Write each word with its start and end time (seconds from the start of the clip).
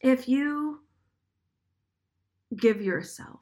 if 0.00 0.28
you 0.28 0.80
give 2.56 2.82
yourself 2.82 3.40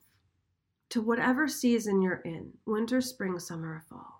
to 0.90 1.00
whatever 1.00 1.48
season 1.48 2.02
you're 2.02 2.22
in 2.24 2.52
winter, 2.66 3.00
spring, 3.00 3.38
summer, 3.38 3.74
or 3.74 3.84
fall 3.88 4.18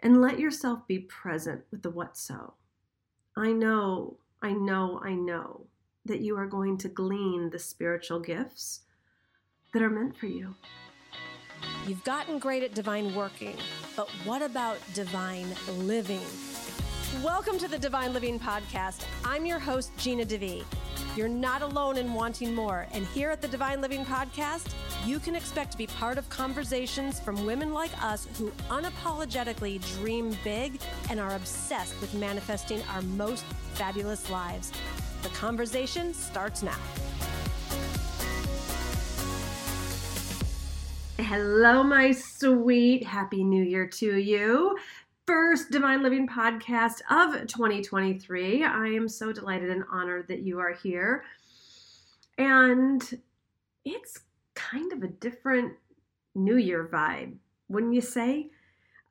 and 0.00 0.20
let 0.20 0.38
yourself 0.38 0.86
be 0.86 1.00
present 1.00 1.62
with 1.70 1.82
the 1.82 1.90
what 1.90 2.16
so. 2.16 2.54
I 3.36 3.52
know, 3.52 4.18
I 4.42 4.52
know, 4.52 5.00
I 5.02 5.14
know 5.14 5.66
that 6.04 6.20
you 6.20 6.36
are 6.36 6.46
going 6.46 6.78
to 6.78 6.88
glean 6.88 7.50
the 7.50 7.58
spiritual 7.58 8.20
gifts 8.20 8.80
that 9.72 9.82
are 9.82 9.90
meant 9.90 10.16
for 10.16 10.26
you. 10.26 10.54
You've 11.86 12.04
gotten 12.04 12.38
great 12.38 12.62
at 12.62 12.74
divine 12.74 13.14
working, 13.14 13.56
but 13.96 14.08
what 14.24 14.42
about 14.42 14.78
divine 14.94 15.48
living? 15.78 16.20
Welcome 17.16 17.58
to 17.60 17.68
the 17.68 17.78
Divine 17.78 18.12
Living 18.12 18.38
Podcast. 18.38 19.02
I'm 19.24 19.46
your 19.46 19.58
host, 19.58 19.90
Gina 19.96 20.26
DeVee. 20.26 20.62
You're 21.16 21.26
not 21.26 21.62
alone 21.62 21.96
in 21.96 22.12
wanting 22.12 22.54
more, 22.54 22.86
and 22.92 23.06
here 23.06 23.30
at 23.30 23.40
the 23.40 23.48
Divine 23.48 23.80
Living 23.80 24.04
Podcast, 24.04 24.74
you 25.06 25.18
can 25.18 25.34
expect 25.34 25.72
to 25.72 25.78
be 25.78 25.86
part 25.86 26.18
of 26.18 26.28
conversations 26.28 27.18
from 27.18 27.46
women 27.46 27.72
like 27.72 27.90
us 28.04 28.28
who 28.36 28.52
unapologetically 28.68 29.80
dream 29.96 30.36
big 30.44 30.80
and 31.08 31.18
are 31.18 31.34
obsessed 31.34 31.98
with 32.02 32.12
manifesting 32.12 32.82
our 32.92 33.00
most 33.02 33.44
fabulous 33.72 34.28
lives. 34.30 34.70
The 35.22 35.30
conversation 35.30 36.12
starts 36.12 36.62
now. 36.62 36.78
Hello, 41.18 41.82
my 41.82 42.12
sweet. 42.12 43.02
Happy 43.04 43.42
New 43.42 43.64
Year 43.64 43.86
to 43.86 44.18
you. 44.18 44.78
First 45.28 45.70
Divine 45.70 46.02
Living 46.02 46.26
podcast 46.26 47.02
of 47.10 47.46
2023. 47.46 48.64
I 48.64 48.86
am 48.86 49.06
so 49.10 49.30
delighted 49.30 49.68
and 49.68 49.84
honored 49.92 50.26
that 50.28 50.40
you 50.40 50.58
are 50.58 50.72
here. 50.72 51.22
And 52.38 53.02
it's 53.84 54.20
kind 54.54 54.90
of 54.90 55.02
a 55.02 55.08
different 55.08 55.74
New 56.34 56.56
Year 56.56 56.88
vibe, 56.90 57.36
wouldn't 57.68 57.92
you 57.92 58.00
say? 58.00 58.48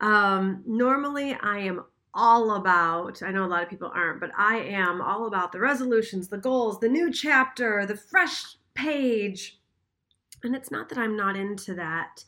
Um, 0.02 0.64
normally, 0.66 1.38
I 1.40 1.60
am 1.60 1.86
all 2.16 2.56
about, 2.56 3.22
I 3.22 3.30
know 3.30 3.46
a 3.46 3.46
lot 3.46 3.62
of 3.62 3.70
people 3.70 3.92
aren't, 3.94 4.20
but 4.20 4.32
I 4.36 4.58
am 4.58 5.04
all 5.04 5.28
about 5.28 5.52
the 5.52 5.60
resolutions, 5.60 6.30
the 6.30 6.40
goals, 6.40 6.80
the 6.80 6.90
new 6.90 7.14
chapter, 7.14 7.86
the 7.86 7.96
fresh 7.96 8.58
page. 8.74 9.60
And 10.44 10.56
it's 10.56 10.72
not 10.72 10.90
that 10.90 10.98
I'm 10.98 11.16
not 11.16 11.36
into 11.36 11.76
that. 11.76 12.26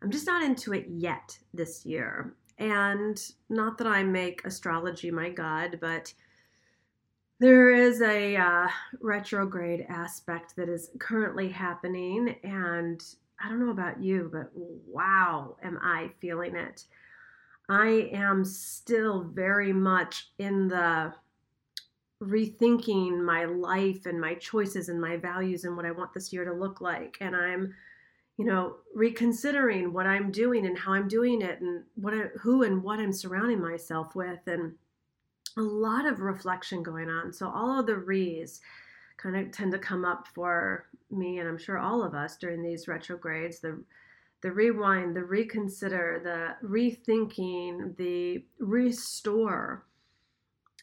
I'm 0.00 0.10
just 0.10 0.26
not 0.26 0.42
into 0.42 0.72
it 0.72 0.86
yet 0.88 1.38
this 1.52 1.84
year. 1.84 2.34
And 2.58 3.20
not 3.48 3.78
that 3.78 3.86
I 3.86 4.02
make 4.02 4.44
astrology 4.44 5.10
my 5.10 5.28
god, 5.30 5.78
but 5.80 6.12
there 7.38 7.70
is 7.70 8.00
a 8.00 8.36
uh, 8.36 8.68
retrograde 9.00 9.84
aspect 9.88 10.56
that 10.56 10.70
is 10.70 10.90
currently 10.98 11.50
happening, 11.50 12.36
and 12.42 13.02
I 13.42 13.50
don't 13.50 13.60
know 13.60 13.72
about 13.72 14.02
you, 14.02 14.30
but 14.32 14.50
wow, 14.54 15.56
am 15.62 15.78
I 15.82 16.10
feeling 16.18 16.56
it. 16.56 16.84
I 17.68 18.08
am 18.12 18.44
still 18.44 19.22
very 19.22 19.72
much 19.72 20.30
in 20.38 20.68
the 20.68 21.12
rethinking 22.22 23.22
my 23.22 23.44
life 23.44 24.06
and 24.06 24.18
my 24.18 24.34
choices 24.34 24.88
and 24.88 24.98
my 25.00 25.18
values 25.18 25.64
and 25.64 25.76
what 25.76 25.84
I 25.84 25.90
want 25.90 26.14
this 26.14 26.32
year 26.32 26.44
to 26.44 26.54
look 26.54 26.80
like. 26.80 27.18
And 27.20 27.36
I'm, 27.36 27.74
you 28.36 28.44
know, 28.44 28.76
reconsidering 28.94 29.92
what 29.92 30.06
I'm 30.06 30.30
doing 30.30 30.66
and 30.66 30.78
how 30.78 30.92
I'm 30.92 31.08
doing 31.08 31.42
it 31.42 31.60
and 31.60 31.84
what 31.94 32.14
I, 32.14 32.24
who 32.40 32.62
and 32.62 32.82
what 32.82 33.00
I'm 33.00 33.12
surrounding 33.12 33.60
myself 33.60 34.14
with. 34.14 34.40
And 34.46 34.74
a 35.56 35.62
lot 35.62 36.06
of 36.06 36.20
reflection 36.20 36.82
going 36.82 37.08
on. 37.08 37.32
So 37.32 37.48
all 37.48 37.80
of 37.80 37.86
the 37.86 37.96
re's 37.96 38.60
kind 39.16 39.36
of 39.36 39.50
tend 39.52 39.72
to 39.72 39.78
come 39.78 40.04
up 40.04 40.26
for 40.34 40.86
me, 41.10 41.38
and 41.38 41.48
I'm 41.48 41.56
sure 41.56 41.78
all 41.78 42.02
of 42.02 42.14
us 42.14 42.36
during 42.36 42.62
these 42.62 42.88
retrogrades. 42.88 43.60
The 43.60 43.82
the 44.42 44.52
rewind, 44.52 45.16
the 45.16 45.24
reconsider, 45.24 46.20
the 46.22 46.68
rethinking, 46.68 47.96
the 47.96 48.44
restore. 48.58 49.84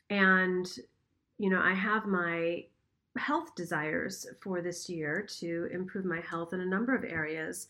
And, 0.09 0.67
you 1.37 1.49
know, 1.49 1.61
I 1.61 1.73
have 1.73 2.05
my 2.05 2.65
health 3.17 3.55
desires 3.55 4.25
for 4.41 4.61
this 4.61 4.89
year 4.89 5.25
to 5.39 5.69
improve 5.71 6.05
my 6.05 6.21
health 6.21 6.53
in 6.53 6.61
a 6.61 6.65
number 6.65 6.95
of 6.95 7.03
areas. 7.03 7.67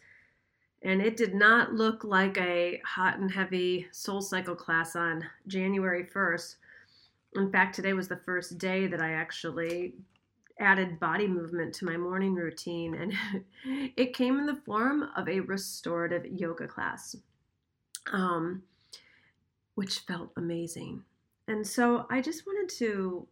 And 0.81 1.01
it 1.01 1.15
did 1.15 1.33
not 1.33 1.73
look 1.73 2.03
like 2.03 2.37
a 2.37 2.81
hot 2.85 3.17
and 3.17 3.31
heavy 3.31 3.87
SoulCycle 3.91 4.57
class 4.57 4.95
on 4.95 5.25
January 5.47 6.03
1st 6.03 6.55
in 7.35 7.51
fact, 7.51 7.75
today 7.75 7.93
was 7.93 8.07
the 8.07 8.17
first 8.17 8.57
day 8.57 8.87
that 8.87 9.01
I 9.01 9.13
actually 9.13 9.93
added 10.59 10.99
body 10.99 11.27
movement 11.27 11.73
to 11.75 11.85
my 11.85 11.97
morning 11.97 12.35
routine, 12.35 12.93
and 12.93 13.13
it 13.97 14.13
came 14.13 14.37
in 14.37 14.45
the 14.45 14.61
form 14.65 15.09
of 15.15 15.27
a 15.27 15.39
restorative 15.39 16.25
yoga 16.25 16.67
class, 16.67 17.15
um, 18.11 18.61
which 19.75 19.99
felt 19.99 20.31
amazing. 20.37 21.03
And 21.47 21.65
so 21.65 22.05
I 22.09 22.21
just 22.21 22.45
wanted 22.45 22.73
to 22.77 23.27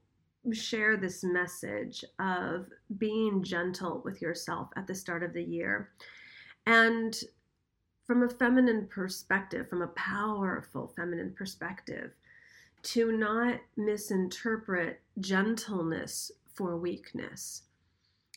share 0.52 0.98
this 0.98 1.24
message 1.24 2.04
of 2.20 2.68
being 2.98 3.44
gentle 3.44 4.02
with 4.04 4.22
yourself 4.22 4.70
at 4.76 4.88
the 4.88 4.96
start 4.96 5.24
of 5.24 5.34
the 5.34 5.44
year. 5.44 5.92
And 6.66 7.16
from 8.06 8.24
a 8.24 8.30
feminine 8.30 8.88
perspective, 8.88 9.70
from 9.70 9.82
a 9.82 9.88
powerful 9.90 10.92
feminine 10.96 11.34
perspective, 11.34 12.12
to 12.84 13.12
not 13.12 13.60
misinterpret 13.78 15.00
gentleness 15.20 16.32
for 16.54 16.78
weakness. 16.78 17.64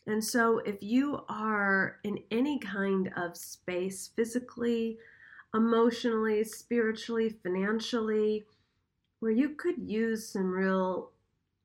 And 0.06 0.22
so, 0.22 0.58
if 0.58 0.82
you 0.82 1.22
are 1.30 1.96
in 2.04 2.18
any 2.30 2.58
kind 2.58 3.10
of 3.16 3.38
space, 3.38 4.10
physically, 4.14 4.98
emotionally, 5.54 6.44
spiritually, 6.44 7.30
financially, 7.42 8.44
where 9.20 9.32
you 9.32 9.50
could 9.50 9.78
use 9.78 10.28
some 10.28 10.50
real 10.50 11.10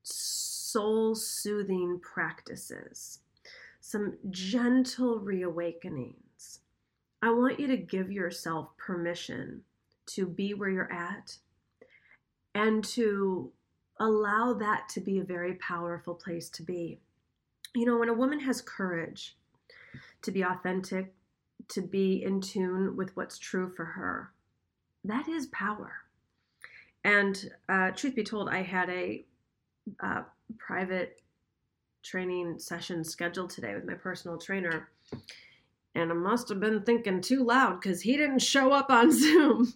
soul 0.02 1.14
soothing 1.14 2.00
practices, 2.00 3.20
some 3.80 4.14
gentle 4.30 5.18
reawakenings, 5.18 6.60
I 7.22 7.30
want 7.30 7.60
you 7.60 7.66
to 7.66 7.76
give 7.76 8.10
yourself 8.10 8.76
permission 8.78 9.62
to 10.06 10.26
be 10.26 10.54
where 10.54 10.70
you're 10.70 10.92
at 10.92 11.36
and 12.54 12.82
to 12.84 13.52
allow 13.98 14.54
that 14.54 14.88
to 14.90 15.00
be 15.00 15.18
a 15.18 15.24
very 15.24 15.54
powerful 15.54 16.14
place 16.14 16.48
to 16.50 16.62
be. 16.62 16.98
You 17.74 17.84
know, 17.84 17.98
when 17.98 18.08
a 18.08 18.14
woman 18.14 18.40
has 18.40 18.62
courage 18.62 19.36
to 20.22 20.30
be 20.30 20.42
authentic, 20.42 21.12
to 21.68 21.82
be 21.82 22.24
in 22.24 22.40
tune 22.40 22.96
with 22.96 23.14
what's 23.16 23.38
true 23.38 23.70
for 23.70 23.84
her, 23.84 24.32
that 25.04 25.28
is 25.28 25.46
power. 25.46 25.92
And 27.04 27.50
uh, 27.68 27.90
truth 27.92 28.14
be 28.14 28.24
told, 28.24 28.48
I 28.48 28.62
had 28.62 28.88
a 28.90 29.24
uh, 30.00 30.22
private 30.58 31.20
training 32.02 32.58
session 32.58 33.04
scheduled 33.04 33.50
today 33.50 33.74
with 33.74 33.84
my 33.84 33.94
personal 33.94 34.38
trainer. 34.38 34.88
And 35.94 36.10
I 36.10 36.14
must 36.14 36.48
have 36.48 36.60
been 36.60 36.82
thinking 36.82 37.20
too 37.20 37.44
loud 37.44 37.80
because 37.80 38.00
he 38.00 38.16
didn't 38.16 38.38
show 38.40 38.72
up 38.72 38.90
on 38.90 39.10
Zoom 39.18 39.74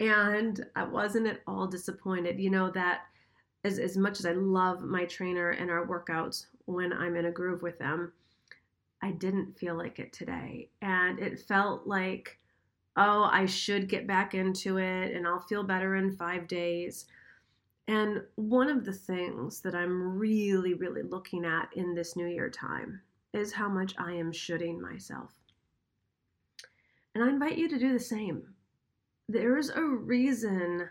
and 0.00 0.64
I 0.74 0.84
wasn't 0.84 1.26
at 1.26 1.40
all 1.46 1.66
disappointed. 1.66 2.38
You 2.38 2.50
know, 2.50 2.70
that 2.70 3.02
as, 3.64 3.78
as 3.78 3.96
much 3.96 4.18
as 4.20 4.26
I 4.26 4.32
love 4.32 4.82
my 4.82 5.04
trainer 5.04 5.50
and 5.50 5.70
our 5.70 5.86
workouts 5.86 6.46
when 6.66 6.92
I'm 6.92 7.16
in 7.16 7.26
a 7.26 7.30
groove 7.30 7.62
with 7.62 7.78
them, 7.78 8.12
I 9.02 9.12
didn't 9.12 9.58
feel 9.58 9.76
like 9.76 9.98
it 9.98 10.12
today. 10.12 10.70
And 10.82 11.18
it 11.18 11.40
felt 11.40 11.86
like, 11.86 12.38
oh, 12.96 13.28
I 13.30 13.46
should 13.46 13.88
get 13.88 14.06
back 14.06 14.34
into 14.34 14.78
it 14.78 15.14
and 15.14 15.26
I'll 15.26 15.40
feel 15.40 15.62
better 15.62 15.96
in 15.96 16.16
five 16.16 16.48
days. 16.48 17.06
And 17.88 18.22
one 18.34 18.68
of 18.68 18.84
the 18.84 18.92
things 18.92 19.60
that 19.60 19.74
I'm 19.74 20.18
really, 20.18 20.74
really 20.74 21.02
looking 21.02 21.44
at 21.44 21.68
in 21.74 21.94
this 21.94 22.16
New 22.16 22.26
Year 22.26 22.50
time 22.50 23.00
is 23.32 23.52
how 23.52 23.68
much 23.68 23.94
I 23.98 24.12
am 24.12 24.32
shooting 24.32 24.80
myself. 24.80 25.32
And 27.14 27.22
I 27.22 27.28
invite 27.28 27.58
you 27.58 27.68
to 27.68 27.78
do 27.78 27.92
the 27.92 28.00
same 28.00 28.42
there's 29.28 29.70
a 29.70 29.82
reason 29.82 30.88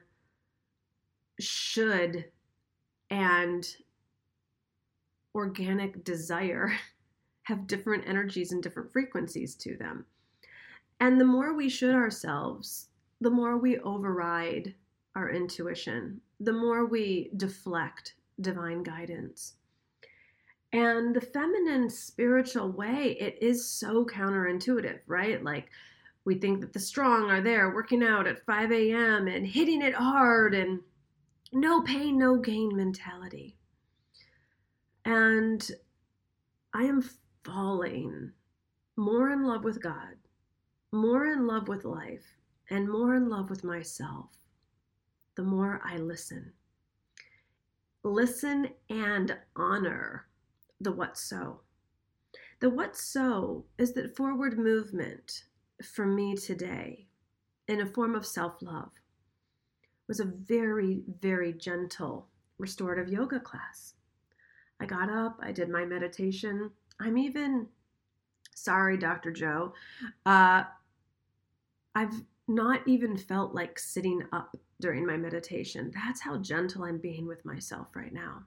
should 1.39 2.25
and 3.09 3.75
organic 5.33 6.03
desire 6.03 6.74
have 7.44 7.68
different 7.68 8.07
energies 8.07 8.51
and 8.51 8.63
different 8.63 8.91
frequencies 8.91 9.56
to 9.56 9.77
them. 9.77 10.06
And 11.00 11.19
the 11.19 11.25
more 11.25 11.53
we 11.53 11.69
should 11.69 11.94
ourselves, 11.94 12.88
the 13.21 13.30
more 13.30 13.57
we 13.57 13.77
override 13.80 14.74
our 15.15 15.30
intuition, 15.30 16.21
the 16.39 16.53
more 16.53 16.85
we 16.85 17.29
deflect 17.37 18.15
divine 18.41 18.83
guidance. 18.83 19.53
And 20.73 21.15
the 21.15 21.21
feminine 21.21 21.89
spiritual 21.89 22.71
way, 22.71 23.17
it 23.19 23.37
is 23.41 23.65
so 23.65 24.05
counterintuitive, 24.05 24.99
right? 25.07 25.41
Like 25.41 25.69
we 26.25 26.35
think 26.35 26.59
that 26.61 26.73
the 26.73 26.79
strong 26.79 27.29
are 27.29 27.41
there 27.41 27.73
working 27.73 28.03
out 28.03 28.27
at 28.27 28.45
5 28.45 28.71
a.m. 28.71 29.27
and 29.27 29.47
hitting 29.47 29.81
it 29.81 29.93
hard 29.93 30.53
and 30.53 30.81
no 31.53 31.81
pain, 31.81 32.17
no 32.17 32.38
gain 32.38 32.75
mentality. 32.75 33.55
And 35.05 35.65
I 36.73 36.83
am 36.83 37.09
falling 37.43 38.31
more 38.97 39.29
in 39.29 39.45
love 39.45 39.63
with 39.63 39.81
God, 39.81 40.15
more 40.91 41.27
in 41.27 41.47
love 41.47 41.67
with 41.67 41.85
life, 41.85 42.35
and 42.69 42.89
more 42.89 43.15
in 43.15 43.29
love 43.29 43.49
with 43.49 43.63
myself 43.63 44.31
the 45.35 45.43
more 45.43 45.81
I 45.83 45.97
listen. 45.97 46.53
Listen 48.03 48.69
and 48.89 49.37
honor 49.55 50.27
the 50.79 50.91
what 50.91 51.17
so. 51.17 51.61
The 52.59 52.69
what 52.69 52.95
so 52.95 53.65
is 53.77 53.93
that 53.93 54.15
forward 54.15 54.57
movement 54.57 55.43
for 55.83 56.05
me 56.05 56.35
today 56.35 57.07
in 57.67 57.81
a 57.81 57.85
form 57.85 58.15
of 58.15 58.25
self 58.25 58.61
love 58.61 58.91
was 60.07 60.19
a 60.19 60.25
very, 60.25 61.01
very 61.19 61.51
gentle 61.53 62.27
restorative 62.57 63.11
yoga 63.11 63.39
class. 63.39 63.95
I 64.79 64.85
got 64.85 65.09
up, 65.09 65.38
I 65.41 65.51
did 65.51 65.69
my 65.69 65.85
meditation. 65.85 66.71
I'm 66.99 67.17
even, 67.17 67.67
sorry, 68.53 68.97
Dr. 68.97 69.31
Joe, 69.31 69.73
uh, 70.25 70.63
I've 71.95 72.23
not 72.47 72.88
even 72.88 73.17
felt 73.17 73.55
like 73.55 73.79
sitting 73.79 74.21
up 74.31 74.55
during 74.81 75.06
my 75.06 75.18
meditation. 75.18 75.92
That's 75.94 76.22
how 76.22 76.38
gentle 76.38 76.83
I'm 76.83 76.98
being 76.98 77.27
with 77.27 77.45
myself 77.45 77.88
right 77.95 78.13
now. 78.13 78.44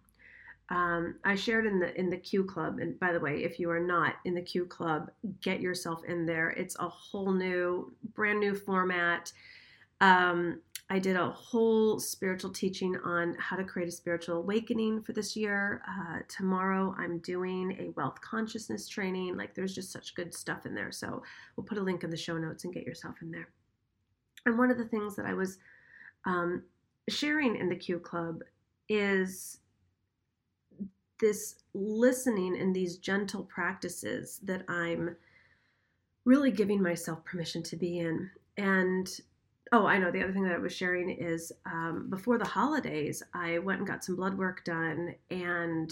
Um, 0.71 1.15
I 1.25 1.35
shared 1.35 1.67
in 1.67 1.79
the 1.79 1.99
in 1.99 2.11
the 2.11 2.19
Q 2.19 2.45
Club, 2.45 2.79
and 2.79 2.99
by 3.01 3.13
the 3.13 3.21
way, 3.21 3.43
if 3.43 3.59
you 3.59 3.71
are 3.71 3.81
not 3.81 4.17
in 4.27 4.35
the 4.35 4.43
Q 4.43 4.67
Club, 4.67 5.11
get 5.41 5.61
yourself 5.61 6.05
in 6.05 6.27
there. 6.27 6.51
It's 6.51 6.77
a 6.79 6.89
whole 6.89 7.33
new, 7.33 7.93
brand 8.15 8.41
new 8.41 8.55
format. 8.55 9.33
Um, 10.03 10.61
I 10.91 10.99
did 10.99 11.17
a 11.17 11.31
whole 11.31 11.99
spiritual 11.99 12.51
teaching 12.51 12.97
on 13.05 13.35
how 13.39 13.57
to 13.57 13.65
create 13.65 13.89
a 13.89 13.93
spiritual 13.93 14.37
awakening 14.39 15.03
for 15.03 15.13
this 15.13 15.37
year. 15.37 15.83
Uh, 15.89 16.21
tomorrow, 16.29 16.95
I'm 16.99 17.19
doing 17.19 17.77
a 17.79 17.91
wealth 17.91 18.21
consciousness 18.21 18.89
training. 18.89 19.37
Like, 19.37 19.55
there's 19.55 19.75
just 19.75 19.93
such 19.93 20.15
good 20.15 20.35
stuff 20.35 20.65
in 20.67 20.75
there. 20.75 20.93
So, 20.93 21.23
we'll 21.57 21.67
put 21.67 21.79
a 21.79 21.83
link 21.83 22.05
in 22.05 22.11
the 22.11 22.17
show 22.17 22.39
notes 22.39 22.65
and 22.65 22.73
get 22.73 22.87
yourself 22.87 23.17
in 23.21 23.31
there. 23.31 23.49
And 24.47 24.59
one 24.59 24.71
of 24.71 24.79
the 24.79 24.87
things 24.87 25.15
that 25.17 25.27
I 25.27 25.35
was 25.35 25.59
um, 26.29 26.63
sharing 27.09 27.57
in 27.57 27.69
the 27.69 27.77
Q 27.77 27.99
Club 27.99 28.43
is 28.89 29.59
this 31.21 31.57
listening 31.75 32.61
and 32.61 32.77
these 32.77 32.99
gentle 32.99 33.45
practices 33.45 34.39
that 34.45 34.63
I'm 34.69 35.17
really 36.25 36.51
giving 36.51 36.83
myself 36.83 37.25
permission 37.25 37.63
to 37.65 37.77
be 37.77 37.99
in. 37.99 38.31
And 38.59 39.09
oh, 39.73 39.87
I 39.87 39.99
know 39.99 40.11
the 40.11 40.23
other 40.23 40.33
thing 40.33 40.45
that 40.45 40.55
I 40.55 40.59
was 40.59 40.73
sharing 40.73 41.11
is 41.11 41.51
um, 41.65 42.09
before 42.11 42.37
the 42.39 42.45
holidays, 42.45 43.23
I 43.33 43.59
went 43.59 43.79
and 43.79 43.89
got 43.89 44.05
some 44.05 44.17
blood 44.17 44.37
work 44.37 44.65
done, 44.65 45.15
and 45.31 45.91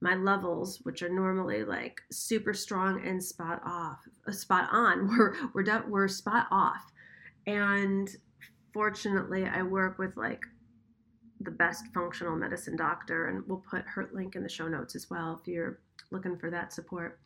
my 0.00 0.16
levels, 0.16 0.78
which 0.82 1.02
are 1.02 1.08
normally 1.08 1.64
like 1.64 2.00
super 2.10 2.52
strong 2.52 3.06
and 3.06 3.22
spot 3.22 3.62
off, 3.64 4.00
uh, 4.26 4.32
spot 4.32 4.68
on, 4.72 5.06
were 5.16 5.36
were 5.54 5.84
were 5.88 6.08
spot 6.08 6.48
off. 6.50 6.92
And 7.46 8.14
fortunately, 8.78 9.44
I 9.44 9.64
work 9.64 9.98
with 9.98 10.16
like 10.16 10.44
the 11.40 11.50
best 11.50 11.86
functional 11.92 12.36
medicine 12.36 12.76
doctor, 12.76 13.26
and 13.26 13.42
we'll 13.48 13.64
put 13.68 13.82
her 13.86 14.08
link 14.12 14.36
in 14.36 14.44
the 14.44 14.48
show 14.48 14.68
notes 14.68 14.94
as 14.94 15.10
well 15.10 15.36
if 15.40 15.48
you're 15.48 15.80
looking 16.12 16.38
for 16.38 16.48
that 16.52 16.72
support. 16.72 17.18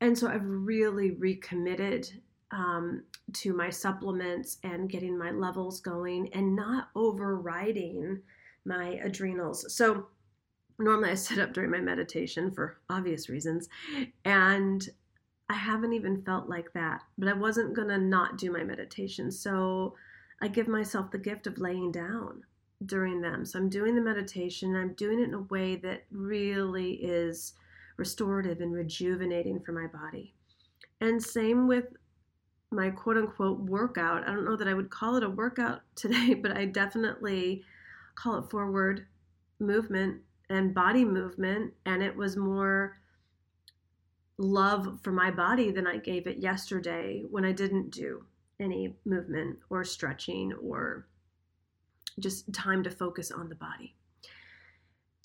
And 0.00 0.16
so 0.16 0.28
I've 0.28 0.44
really 0.44 1.10
recommitted 1.10 2.08
um, 2.52 3.02
to 3.32 3.54
my 3.54 3.70
supplements 3.70 4.58
and 4.62 4.88
getting 4.88 5.18
my 5.18 5.32
levels 5.32 5.80
going 5.80 6.32
and 6.32 6.54
not 6.54 6.90
overriding 6.94 8.22
my 8.64 9.00
adrenals. 9.02 9.74
So 9.76 10.06
normally 10.78 11.10
I 11.10 11.14
sit 11.14 11.40
up 11.40 11.54
during 11.54 11.72
my 11.72 11.80
meditation 11.80 12.52
for 12.52 12.78
obvious 12.88 13.28
reasons, 13.28 13.68
and 14.24 14.88
I 15.48 15.54
haven't 15.54 15.92
even 15.92 16.22
felt 16.22 16.48
like 16.48 16.72
that, 16.74 17.02
but 17.18 17.26
I 17.26 17.32
wasn't 17.32 17.74
to 17.88 17.98
not 17.98 18.38
do 18.38 18.52
my 18.52 18.62
meditation. 18.62 19.32
So 19.32 19.96
I 20.40 20.48
give 20.48 20.68
myself 20.68 21.10
the 21.10 21.18
gift 21.18 21.46
of 21.46 21.58
laying 21.58 21.90
down 21.92 22.42
during 22.84 23.20
them. 23.20 23.44
So 23.46 23.58
I'm 23.58 23.68
doing 23.68 23.94
the 23.94 24.02
meditation, 24.02 24.74
and 24.74 24.78
I'm 24.78 24.94
doing 24.94 25.20
it 25.20 25.28
in 25.28 25.34
a 25.34 25.40
way 25.42 25.76
that 25.76 26.04
really 26.10 26.92
is 26.94 27.54
restorative 27.96 28.60
and 28.60 28.72
rejuvenating 28.72 29.60
for 29.60 29.72
my 29.72 29.86
body. 29.86 30.34
And 31.00 31.22
same 31.22 31.66
with 31.66 31.86
my 32.70 32.90
quote 32.90 33.16
unquote 33.16 33.60
workout. 33.60 34.28
I 34.28 34.32
don't 34.32 34.44
know 34.44 34.56
that 34.56 34.68
I 34.68 34.74
would 34.74 34.90
call 34.90 35.16
it 35.16 35.22
a 35.22 35.30
workout 35.30 35.80
today, 35.94 36.34
but 36.34 36.56
I 36.56 36.66
definitely 36.66 37.64
call 38.14 38.38
it 38.38 38.50
forward 38.50 39.06
movement 39.58 40.20
and 40.50 40.74
body 40.74 41.04
movement. 41.04 41.72
And 41.86 42.02
it 42.02 42.14
was 42.14 42.36
more 42.36 42.98
love 44.38 44.98
for 45.02 45.12
my 45.12 45.30
body 45.30 45.70
than 45.70 45.86
I 45.86 45.96
gave 45.96 46.26
it 46.26 46.38
yesterday 46.38 47.22
when 47.30 47.44
I 47.44 47.52
didn't 47.52 47.90
do 47.90 48.24
any 48.60 48.96
movement 49.04 49.58
or 49.70 49.84
stretching 49.84 50.52
or 50.54 51.06
just 52.18 52.52
time 52.52 52.82
to 52.82 52.90
focus 52.90 53.30
on 53.30 53.48
the 53.48 53.54
body. 53.54 53.94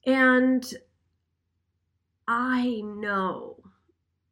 And 0.06 0.66
I 2.28 2.81
know 2.83 3.57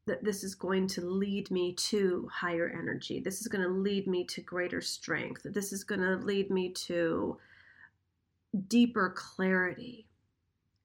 that 0.08 0.24
this 0.24 0.44
is 0.44 0.56
going 0.56 0.88
to 0.88 1.02
lead 1.02 1.52
me 1.52 1.74
to 1.74 2.28
higher 2.34 2.68
energy. 2.68 3.20
This 3.20 3.42
is 3.42 3.48
going 3.48 3.64
to 3.64 3.70
lead 3.70 4.08
me 4.08 4.24
to 4.26 4.42
greater 4.42 4.82
strength. 4.82 5.42
This 5.46 5.72
is 5.72 5.84
going 5.84 6.02
to 6.02 6.16
lead 6.16 6.50
me 6.50 6.72
to 6.88 7.38
deeper 8.68 9.14
clarity 9.16 10.08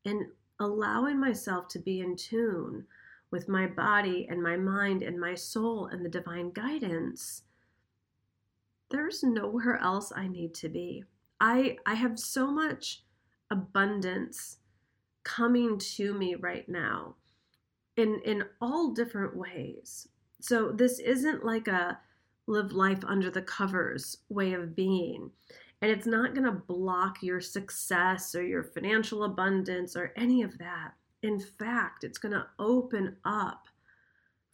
and 0.04 0.26
allowing 0.60 1.18
myself 1.18 1.68
to 1.68 1.78
be 1.78 2.00
in 2.00 2.16
tune 2.16 2.84
with 3.30 3.48
my 3.48 3.66
body 3.66 4.26
and 4.28 4.42
my 4.42 4.56
mind 4.56 5.02
and 5.02 5.18
my 5.18 5.34
soul 5.34 5.86
and 5.86 6.04
the 6.04 6.10
divine 6.10 6.50
guidance, 6.50 7.42
there's 8.90 9.22
nowhere 9.22 9.78
else 9.78 10.12
I 10.14 10.28
need 10.28 10.54
to 10.56 10.68
be. 10.68 11.04
I 11.40 11.78
I 11.86 11.94
have 11.94 12.18
so 12.18 12.50
much 12.50 13.02
abundance 13.50 14.58
coming 15.24 15.78
to 15.78 16.14
me 16.14 16.34
right 16.34 16.68
now 16.68 17.16
in 17.96 18.20
in 18.24 18.44
all 18.60 18.92
different 18.92 19.36
ways. 19.36 20.08
So 20.40 20.72
this 20.72 20.98
isn't 20.98 21.44
like 21.44 21.68
a 21.68 21.98
live 22.46 22.72
life 22.72 23.02
under 23.06 23.30
the 23.30 23.42
covers 23.42 24.18
way 24.28 24.52
of 24.52 24.76
being. 24.76 25.30
And 25.80 25.90
it's 25.90 26.06
not 26.06 26.34
going 26.34 26.44
to 26.46 26.52
block 26.52 27.22
your 27.22 27.40
success 27.40 28.34
or 28.34 28.42
your 28.42 28.62
financial 28.62 29.24
abundance 29.24 29.96
or 29.96 30.12
any 30.16 30.42
of 30.42 30.58
that. 30.58 30.92
In 31.22 31.38
fact, 31.38 32.04
it's 32.04 32.18
going 32.18 32.32
to 32.32 32.46
open 32.58 33.16
up 33.24 33.68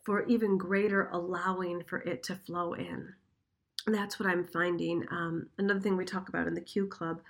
for 0.04 0.24
even 0.26 0.56
greater 0.56 1.08
allowing 1.12 1.82
for 1.84 1.98
it 2.00 2.22
to 2.24 2.36
flow 2.36 2.74
in. 2.74 3.12
That's 3.92 4.18
what 4.18 4.28
I'm 4.28 4.44
finding. 4.44 5.06
Um, 5.10 5.48
another 5.58 5.80
thing 5.80 5.96
we 5.96 6.04
talk 6.04 6.28
about 6.28 6.46
in 6.46 6.54
the 6.54 6.60
Q 6.60 6.86
Club 6.86 7.20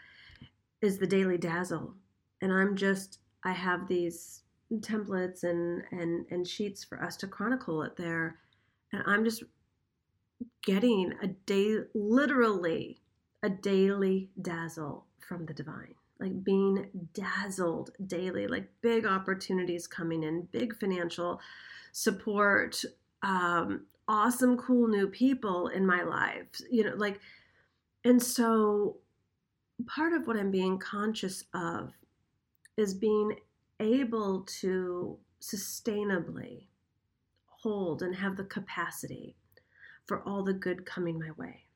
is 0.80 0.98
the 0.98 1.06
daily 1.06 1.38
dazzle. 1.38 1.94
And 2.40 2.52
I'm 2.52 2.76
just, 2.76 3.18
I 3.44 3.52
have 3.52 3.88
these 3.88 4.42
templates 4.72 5.42
and, 5.44 5.82
and, 5.90 6.26
and 6.30 6.46
sheets 6.46 6.84
for 6.84 7.02
us 7.02 7.16
to 7.18 7.26
chronicle 7.26 7.82
it 7.82 7.96
there. 7.96 8.36
And 8.92 9.02
I'm 9.06 9.24
just 9.24 9.42
getting 10.62 11.14
a 11.22 11.28
day, 11.28 11.78
literally 11.94 12.98
a 13.42 13.50
daily 13.50 14.30
dazzle 14.40 15.06
from 15.20 15.46
the 15.46 15.54
divine 15.54 15.94
like 16.20 16.44
being 16.44 17.08
dazzled 17.14 17.90
daily, 18.06 18.46
like 18.46 18.68
big 18.82 19.06
opportunities 19.06 19.86
coming 19.86 20.22
in, 20.22 20.42
big 20.52 20.78
financial 20.78 21.40
support, 21.92 22.84
um, 23.22 23.86
awesome, 24.10 24.56
cool 24.56 24.88
new 24.88 25.06
people 25.06 25.68
in 25.68 25.86
my 25.86 26.02
life, 26.02 26.46
you 26.68 26.82
know, 26.82 26.94
like, 26.96 27.20
and 28.04 28.20
so 28.20 28.96
part 29.86 30.12
of 30.12 30.26
what 30.26 30.36
I'm 30.36 30.50
being 30.50 30.78
conscious 30.78 31.44
of 31.54 31.92
is 32.76 32.92
being 32.92 33.36
able 33.78 34.42
to 34.60 35.16
sustainably 35.40 36.66
hold 37.46 38.02
and 38.02 38.16
have 38.16 38.36
the 38.36 38.44
capacity 38.44 39.36
for 40.06 40.26
all 40.28 40.42
the 40.42 40.54
good 40.54 40.84
coming 40.84 41.16
my 41.16 41.30
way. 41.36 41.66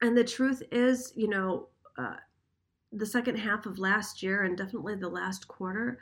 And 0.00 0.16
the 0.16 0.22
truth 0.22 0.62
is, 0.70 1.12
you 1.16 1.28
know, 1.28 1.66
uh, 1.98 2.16
the 2.92 3.06
second 3.06 3.36
half 3.38 3.66
of 3.66 3.80
last 3.80 4.22
year 4.22 4.44
and 4.44 4.56
definitely 4.56 4.94
the 4.94 5.08
last 5.08 5.48
quarter, 5.48 5.98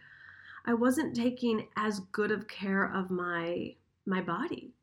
I 0.67 0.75
wasn't 0.75 1.17
taking 1.17 1.69
as 1.79 2.01
good 2.13 2.31
of 2.31 2.49
care 2.49 2.85
of 2.85 3.11
my 3.11 3.77
my 4.05 4.21
body. 4.21 4.75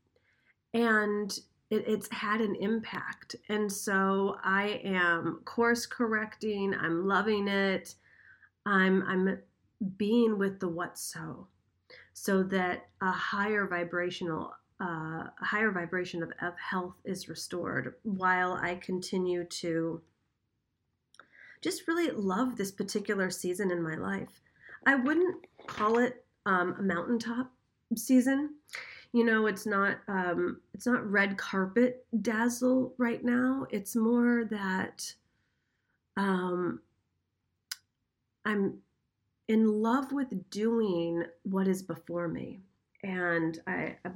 And 0.74 1.38
it, 1.70 1.88
it's 1.88 2.12
had 2.12 2.42
an 2.42 2.56
impact. 2.56 3.36
And 3.50 3.72
so 3.72 4.38
I 4.44 4.82
am 4.84 5.42
course 5.46 5.86
correcting, 5.86 6.74
I'm 6.74 7.08
loving 7.08 7.48
it. 7.48 7.96
I'm 8.66 9.04
I'm 9.04 9.40
being 9.98 10.38
with 10.38 10.60
the 10.60 10.68
what 10.68 10.98
so 10.98 11.48
so 12.14 12.44
that 12.44 12.88
a 13.02 13.12
higher 13.12 13.66
vibrational 13.66 14.54
uh, 14.82 15.28
a 15.42 15.46
higher 15.46 15.72
vibration 15.72 16.24
of, 16.24 16.32
of 16.42 16.54
health 16.58 16.96
is 17.04 17.28
restored 17.28 17.96
while 18.04 18.54
I 18.54 18.76
continue 18.76 19.44
to 19.44 20.02
just 21.62 21.88
really 21.88 22.12
love 22.12 22.56
this 22.56 22.72
particular 22.72 23.30
season 23.30 23.72
in 23.72 23.84
my 23.84 23.96
life. 23.96 24.42
I 24.86 24.96
wouldn't 24.96 25.46
call 25.68 26.00
it 26.00 26.24
um, 26.46 26.76
a 26.80 26.82
mountaintop 26.82 27.52
season. 27.96 28.52
You 29.12 29.25
know, 29.25 29.48
it's 29.48 29.66
not 29.66 29.98
um, 30.08 30.62
it's 30.74 30.86
not 30.86 31.10
red 31.10 31.38
carpet 31.38 32.06
dazzle 32.22 32.94
right 32.98 33.24
now. 33.24 33.66
It's 33.72 33.96
more 33.96 34.46
that 34.51 35.12
um, 36.16 36.82
I'm 38.46 38.78
in 39.48 39.68
love 39.82 40.12
with 40.12 40.50
doing 40.51 41.24
what 41.44 41.68
is 41.68 41.82
before 41.82 42.28
me, 42.28 42.60
and 43.01 43.60
I, 43.66 43.96
I 44.06 44.12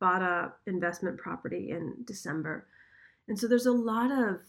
bought 0.00 0.20
a 0.20 0.52
investment 0.66 1.16
property 1.16 1.70
in 1.70 1.94
December, 2.04 2.66
and 3.28 3.38
so 3.38 3.48
there's 3.48 3.66
a 3.66 3.72
lot 3.72 4.12
of 4.12 4.40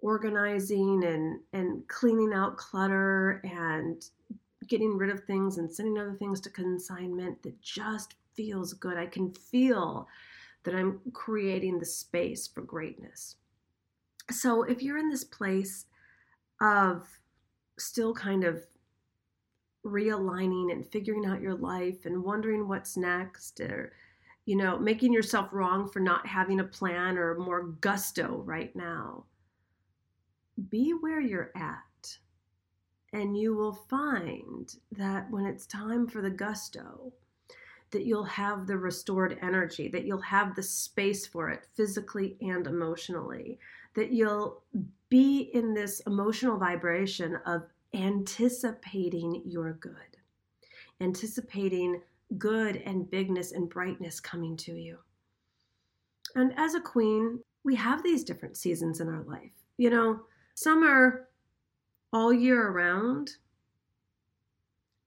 organizing 0.00 1.04
and 1.04 1.40
and 1.52 1.86
cleaning 1.88 2.32
out 2.32 2.56
clutter 2.56 3.42
and 3.44 4.04
getting 4.68 4.96
rid 4.96 5.10
of 5.10 5.24
things 5.24 5.58
and 5.58 5.72
sending 5.72 5.98
other 5.98 6.14
things 6.18 6.40
to 6.40 6.50
consignment 6.50 7.42
that 7.42 7.60
just 7.60 8.14
feels 8.38 8.72
good. 8.72 8.96
I 8.96 9.06
can 9.06 9.32
feel 9.32 10.06
that 10.62 10.72
I'm 10.72 11.00
creating 11.12 11.80
the 11.80 11.84
space 11.84 12.46
for 12.46 12.62
greatness. 12.62 13.34
So 14.30 14.62
if 14.62 14.80
you're 14.80 14.98
in 14.98 15.10
this 15.10 15.24
place 15.24 15.86
of 16.60 17.04
still 17.78 18.14
kind 18.14 18.44
of 18.44 18.62
realigning 19.84 20.70
and 20.70 20.86
figuring 20.86 21.26
out 21.26 21.40
your 21.40 21.56
life 21.56 22.06
and 22.06 22.22
wondering 22.22 22.68
what's 22.68 22.96
next 22.96 23.60
or 23.60 23.92
you 24.44 24.56
know 24.56 24.78
making 24.78 25.12
yourself 25.12 25.48
wrong 25.52 25.88
for 25.88 26.00
not 26.00 26.26
having 26.26 26.60
a 26.60 26.64
plan 26.64 27.16
or 27.16 27.38
more 27.38 27.62
gusto 27.80 28.42
right 28.44 28.74
now 28.74 29.24
be 30.68 30.90
where 30.90 31.20
you're 31.20 31.52
at 31.54 32.18
and 33.12 33.38
you 33.38 33.54
will 33.54 33.72
find 33.72 34.74
that 34.92 35.30
when 35.30 35.46
it's 35.46 35.64
time 35.64 36.06
for 36.06 36.20
the 36.20 36.30
gusto 36.30 37.12
that 37.90 38.04
you'll 38.04 38.24
have 38.24 38.66
the 38.66 38.76
restored 38.76 39.38
energy 39.42 39.88
that 39.88 40.04
you'll 40.04 40.20
have 40.20 40.54
the 40.54 40.62
space 40.62 41.26
for 41.26 41.48
it 41.48 41.66
physically 41.74 42.36
and 42.40 42.66
emotionally 42.66 43.58
that 43.94 44.12
you'll 44.12 44.62
be 45.08 45.50
in 45.54 45.74
this 45.74 46.00
emotional 46.00 46.58
vibration 46.58 47.36
of 47.46 47.62
anticipating 47.94 49.42
your 49.46 49.72
good 49.74 49.94
anticipating 51.00 52.00
good 52.36 52.76
and 52.84 53.10
bigness 53.10 53.52
and 53.52 53.70
brightness 53.70 54.20
coming 54.20 54.56
to 54.56 54.72
you. 54.72 54.98
And 56.34 56.52
as 56.58 56.74
a 56.74 56.80
queen 56.80 57.40
we 57.64 57.74
have 57.74 58.02
these 58.02 58.24
different 58.24 58.56
seasons 58.56 59.00
in 59.00 59.08
our 59.08 59.22
life. 59.22 59.52
You 59.76 59.90
know 59.90 60.20
Summer 60.54 61.28
all 62.12 62.32
year 62.32 62.68
around, 62.68 63.30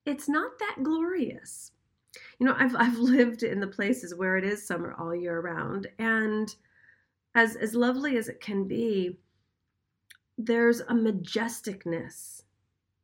it's 0.06 0.30
not 0.30 0.58
that 0.60 0.78
glorious. 0.82 1.74
You 2.40 2.46
know, 2.46 2.56
I've, 2.58 2.76
I've 2.80 2.98
lived 2.98 3.44
in 3.44 3.60
the 3.60 3.68
places 3.68 4.16
where 4.16 4.38
it 4.38 4.44
is 4.44 4.66
summer 4.66 4.96
all 4.98 5.16
year 5.16 5.40
round, 5.40 5.88
and 6.00 6.54
as, 7.36 7.56
as 7.56 7.74
lovely 7.74 8.18
as 8.18 8.28
it 8.28 8.42
can 8.42 8.68
be, 8.68 9.18
there's 10.38 10.82
a 10.82 10.94
majesticness 10.94 12.44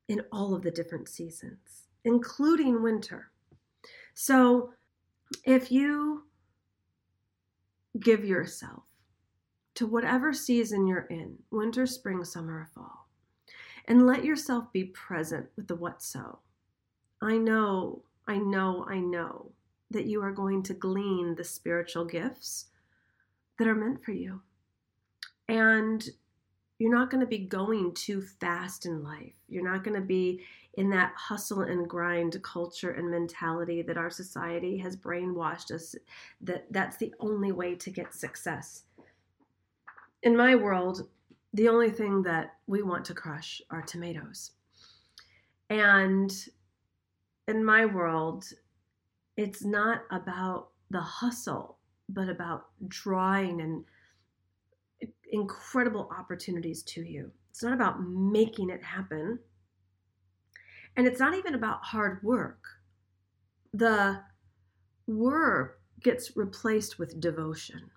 in 0.08 0.22
all 0.32 0.54
of 0.54 0.64
the 0.64 0.72
different 0.72 1.08
seasons, 1.08 1.88
including 2.04 2.82
winter. 2.82 3.32
So 4.14 4.72
if 5.44 5.72
you 5.72 6.24
give 8.00 8.26
yourself 8.26 8.84
to 9.76 9.86
whatever 9.86 10.34
season 10.34 10.88
you're 10.88 11.08
in 11.10 11.38
winter, 11.52 11.86
spring, 11.86 12.24
summer, 12.24 12.62
or 12.62 12.70
fall 12.74 13.08
and 13.88 14.06
let 14.06 14.26
yourself 14.26 14.72
be 14.74 14.86
present 14.86 15.48
with 15.56 15.68
the 15.68 15.76
what 15.76 16.02
so. 16.02 16.40
I 17.22 17.38
know, 17.38 18.04
I 18.28 18.38
know, 18.38 18.86
I 18.90 19.00
know 19.00 19.52
that 19.92 20.06
you 20.06 20.22
are 20.22 20.32
going 20.32 20.64
to 20.64 20.74
glean 20.74 21.36
the 21.36 21.44
spiritual 21.44 22.06
gifts 22.06 22.66
that 23.58 23.68
are 23.68 23.76
meant 23.76 24.04
for 24.04 24.12
you. 24.12 24.42
And 25.48 26.08
you're 26.78 26.94
not 26.94 27.10
going 27.10 27.22
to 27.22 27.28
be 27.28 27.40
going 27.40 27.94
too 27.94 28.22
fast 28.22 28.86
in 28.86 29.04
life. 29.04 29.34
You're 29.48 29.70
not 29.70 29.84
going 29.84 29.96
to 29.96 30.06
be 30.06 30.42
in 30.74 30.90
that 30.92 31.14
hustle 31.16 31.62
and 31.62 31.90
grind 31.90 32.40
culture 32.44 32.92
and 32.92 33.10
mentality 33.10 33.82
that 33.82 33.98
our 33.98 34.12
society 34.12 34.78
has 34.78 34.96
brainwashed 34.96 35.72
us 35.72 35.96
that 36.42 36.66
that's 36.70 36.98
the 36.98 37.14
only 37.20 37.52
way 37.52 37.74
to 37.76 37.90
get 37.90 38.14
success 38.14 38.84
in 40.24 40.36
my 40.36 40.56
world, 40.56 41.08
the 41.54 41.70
only 41.70 41.90
thing 41.90 42.24
that 42.24 42.56
we 42.68 42.82
want 42.82 43.06
to 43.06 43.14
crush 43.14 43.62
are 43.70 43.82
tomatoes. 43.82 44.52
And 45.70 46.32
in 47.48 47.64
my 47.64 47.86
world, 47.86 48.46
it's 49.38 49.64
not 49.64 50.02
about 50.12 50.70
the 50.90 51.02
hustle, 51.02 51.78
but 52.10 52.30
about 52.30 52.68
drawing 52.88 53.62
and 53.62 53.86
incredible 55.32 56.10
opportunities 56.18 56.84
to 56.84 57.02
you. 57.02 57.32
It's 57.50 57.64
not 57.64 57.74
about 57.74 58.02
making 58.02 58.70
it 58.70 58.84
happen. 58.84 59.40
And 60.96 61.08
it's 61.08 61.20
not 61.20 61.36
even 61.36 61.56
about 61.56 61.84
hard 61.84 62.22
work. 62.24 62.64
The 63.74 64.22
work 65.06 65.82
gets 66.02 66.36
replaced 66.36 67.00
with 67.00 67.20
devotion 67.20 67.92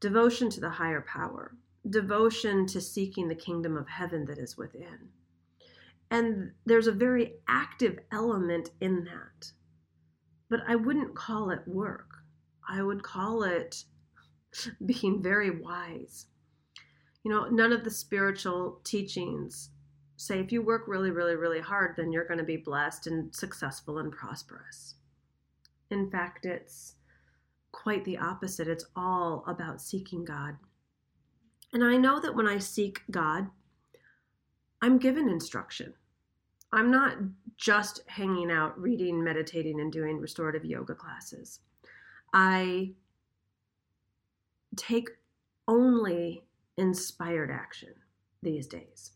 devotion 0.00 0.50
to 0.50 0.60
the 0.60 0.68
higher 0.68 1.00
power, 1.00 1.56
devotion 1.88 2.66
to 2.66 2.78
seeking 2.78 3.26
the 3.26 3.34
kingdom 3.34 3.74
of 3.74 3.88
heaven 3.88 4.26
that 4.26 4.36
is 4.36 4.54
within. 4.54 5.08
And 6.10 6.52
there's 6.64 6.86
a 6.86 6.92
very 6.92 7.34
active 7.48 7.98
element 8.12 8.70
in 8.80 9.04
that. 9.04 9.52
But 10.48 10.60
I 10.68 10.76
wouldn't 10.76 11.14
call 11.14 11.50
it 11.50 11.66
work. 11.66 12.10
I 12.68 12.82
would 12.82 13.02
call 13.02 13.42
it 13.42 13.84
being 14.86 15.22
very 15.22 15.50
wise. 15.50 16.26
You 17.22 17.30
know, 17.30 17.48
none 17.48 17.72
of 17.72 17.84
the 17.84 17.90
spiritual 17.90 18.80
teachings 18.84 19.70
say 20.16 20.38
if 20.40 20.52
you 20.52 20.62
work 20.62 20.84
really, 20.86 21.10
really, 21.10 21.34
really 21.34 21.60
hard, 21.60 21.94
then 21.96 22.12
you're 22.12 22.26
going 22.26 22.38
to 22.38 22.44
be 22.44 22.56
blessed 22.56 23.06
and 23.06 23.34
successful 23.34 23.98
and 23.98 24.12
prosperous. 24.12 24.94
In 25.90 26.10
fact, 26.10 26.46
it's 26.46 26.96
quite 27.72 28.04
the 28.04 28.18
opposite. 28.18 28.68
It's 28.68 28.86
all 28.94 29.44
about 29.46 29.80
seeking 29.80 30.24
God. 30.24 30.56
And 31.72 31.82
I 31.82 31.96
know 31.96 32.20
that 32.20 32.34
when 32.34 32.46
I 32.46 32.58
seek 32.58 33.00
God, 33.10 33.48
I'm 34.84 34.98
given 34.98 35.30
instruction. 35.30 35.94
I'm 36.70 36.90
not 36.90 37.16
just 37.56 38.02
hanging 38.06 38.50
out, 38.50 38.78
reading, 38.78 39.24
meditating, 39.24 39.80
and 39.80 39.90
doing 39.90 40.18
restorative 40.18 40.62
yoga 40.62 40.94
classes. 40.94 41.60
I 42.34 42.92
take 44.76 45.08
only 45.66 46.44
inspired 46.76 47.50
action 47.50 47.94
these 48.42 48.66
days. 48.66 49.12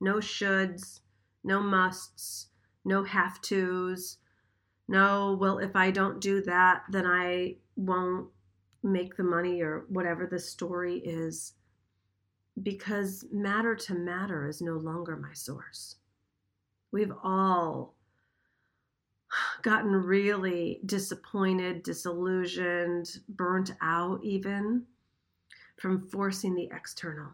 No 0.00 0.14
shoulds, 0.14 1.02
no 1.44 1.60
musts, 1.60 2.46
no 2.84 3.04
have 3.04 3.40
tos. 3.42 4.16
No, 4.88 5.38
well, 5.40 5.58
if 5.58 5.76
I 5.76 5.92
don't 5.92 6.20
do 6.20 6.42
that, 6.42 6.82
then 6.90 7.06
I 7.06 7.58
won't 7.76 8.26
make 8.82 9.16
the 9.16 9.22
money 9.22 9.62
or 9.62 9.84
whatever 9.88 10.26
the 10.26 10.40
story 10.40 10.96
is 10.96 11.52
because 12.60 13.24
matter 13.32 13.74
to 13.74 13.94
matter 13.94 14.46
is 14.46 14.60
no 14.60 14.74
longer 14.74 15.16
my 15.16 15.32
source. 15.32 15.96
We've 16.90 17.12
all 17.22 17.94
gotten 19.62 19.92
really 19.92 20.80
disappointed, 20.84 21.82
disillusioned, 21.82 23.18
burnt 23.28 23.72
out, 23.80 24.22
even 24.22 24.84
from 25.76 26.06
forcing 26.08 26.54
the 26.54 26.68
external. 26.74 27.30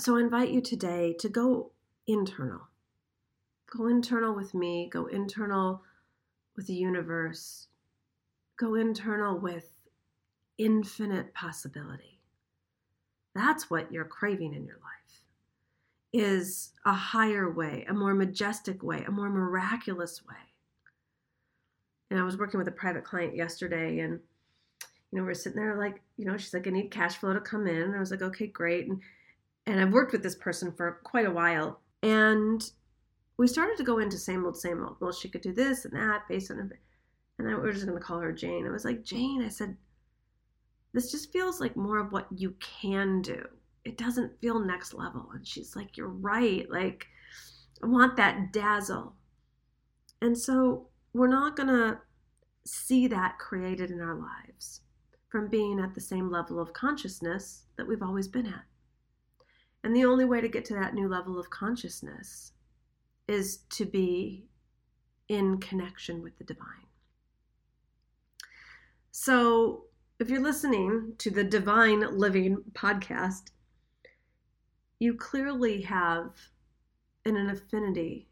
So 0.00 0.16
I 0.16 0.20
invite 0.20 0.50
you 0.50 0.60
today 0.60 1.14
to 1.20 1.28
go 1.28 1.70
internal. 2.06 2.62
Go 3.76 3.86
internal 3.86 4.34
with 4.34 4.52
me, 4.52 4.90
go 4.92 5.06
internal 5.06 5.82
with 6.56 6.66
the 6.66 6.74
universe, 6.74 7.68
go 8.58 8.74
internal 8.74 9.38
with 9.38 9.70
infinite 10.58 11.32
possibility. 11.34 12.11
That's 13.34 13.70
what 13.70 13.92
you're 13.92 14.04
craving 14.04 14.54
in 14.54 14.64
your 14.64 14.76
life 14.76 14.92
is 16.12 16.72
a 16.84 16.92
higher 16.92 17.50
way, 17.50 17.86
a 17.88 17.94
more 17.94 18.14
majestic 18.14 18.82
way, 18.82 19.02
a 19.06 19.10
more 19.10 19.30
miraculous 19.30 20.22
way. 20.28 20.36
And 22.10 22.20
I 22.20 22.24
was 22.24 22.36
working 22.36 22.58
with 22.58 22.68
a 22.68 22.72
private 22.72 23.04
client 23.04 23.34
yesterday 23.34 24.00
and 24.00 24.20
you 25.10 25.18
know, 25.18 25.24
we're 25.24 25.34
sitting 25.34 25.60
there 25.60 25.78
like, 25.78 26.00
you 26.16 26.24
know, 26.24 26.36
she's 26.36 26.54
like, 26.54 26.66
I 26.66 26.70
need 26.70 26.90
cash 26.90 27.16
flow 27.16 27.34
to 27.34 27.40
come 27.40 27.66
in. 27.66 27.82
And 27.82 27.94
I 27.94 28.00
was 28.00 28.10
like, 28.10 28.22
okay, 28.22 28.46
great. 28.46 28.86
And 28.88 29.00
and 29.66 29.80
I've 29.80 29.92
worked 29.92 30.12
with 30.12 30.22
this 30.22 30.34
person 30.34 30.72
for 30.72 31.00
quite 31.04 31.26
a 31.26 31.30
while. 31.30 31.80
And 32.02 32.68
we 33.36 33.46
started 33.46 33.76
to 33.76 33.84
go 33.84 33.98
into 33.98 34.18
same 34.18 34.44
old, 34.44 34.56
same 34.56 34.82
old. 34.82 34.96
Well, 35.00 35.12
she 35.12 35.28
could 35.28 35.40
do 35.40 35.52
this 35.52 35.84
and 35.84 35.94
that 35.94 36.26
based 36.28 36.50
on 36.50 36.70
and 37.38 37.48
I 37.48 37.54
was 37.54 37.74
just 37.74 37.86
going 37.86 37.98
to 37.98 38.04
call 38.04 38.20
her 38.20 38.32
Jane. 38.32 38.66
I 38.66 38.70
was 38.70 38.84
like, 38.84 39.04
Jane, 39.04 39.42
I 39.42 39.48
said, 39.48 39.76
this 40.92 41.10
just 41.10 41.32
feels 41.32 41.60
like 41.60 41.76
more 41.76 41.98
of 41.98 42.12
what 42.12 42.26
you 42.34 42.54
can 42.60 43.22
do. 43.22 43.44
It 43.84 43.98
doesn't 43.98 44.40
feel 44.40 44.60
next 44.60 44.94
level. 44.94 45.30
And 45.34 45.46
she's 45.46 45.74
like, 45.74 45.96
you're 45.96 46.08
right. 46.08 46.70
Like, 46.70 47.06
I 47.82 47.86
want 47.86 48.16
that 48.16 48.52
dazzle. 48.52 49.14
And 50.20 50.36
so 50.38 50.88
we're 51.12 51.28
not 51.28 51.56
going 51.56 51.68
to 51.68 51.98
see 52.64 53.06
that 53.08 53.38
created 53.38 53.90
in 53.90 54.00
our 54.00 54.14
lives 54.14 54.82
from 55.28 55.48
being 55.48 55.80
at 55.80 55.94
the 55.94 56.00
same 56.00 56.30
level 56.30 56.60
of 56.60 56.72
consciousness 56.72 57.64
that 57.76 57.88
we've 57.88 58.02
always 58.02 58.28
been 58.28 58.46
at. 58.46 58.64
And 59.82 59.96
the 59.96 60.04
only 60.04 60.24
way 60.24 60.40
to 60.40 60.48
get 60.48 60.64
to 60.66 60.74
that 60.74 60.94
new 60.94 61.08
level 61.08 61.38
of 61.40 61.50
consciousness 61.50 62.52
is 63.26 63.58
to 63.70 63.84
be 63.84 64.44
in 65.28 65.58
connection 65.58 66.22
with 66.22 66.36
the 66.38 66.44
divine. 66.44 66.86
So, 69.10 69.84
if 70.22 70.30
you're 70.30 70.40
listening 70.40 71.14
to 71.18 71.32
the 71.32 71.42
Divine 71.42 72.16
Living 72.16 72.58
podcast, 72.74 73.50
you 75.00 75.14
clearly 75.14 75.82
have 75.82 76.30
an, 77.24 77.36
an 77.36 77.50
affinity 77.50 78.28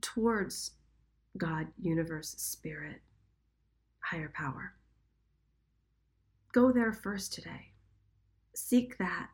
towards 0.00 0.70
God, 1.36 1.66
universe, 1.78 2.34
spirit, 2.38 3.02
higher 4.00 4.32
power. 4.34 4.72
Go 6.52 6.72
there 6.72 6.94
first 6.94 7.34
today. 7.34 7.72
Seek 8.54 8.96
that. 8.96 9.28